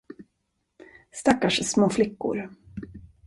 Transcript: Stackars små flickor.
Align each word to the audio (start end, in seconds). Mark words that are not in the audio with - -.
Stackars 1.11 1.63
små 1.69 1.89
flickor. 1.89 2.49